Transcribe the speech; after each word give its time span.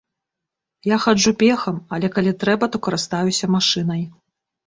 Я 0.93 0.97
хаджу 1.03 1.33
пехам, 1.43 1.75
але 1.97 2.07
калі 2.15 2.31
трэба, 2.43 2.71
то 2.77 2.83
карыстаюся 2.87 3.45
машынай. 3.57 4.01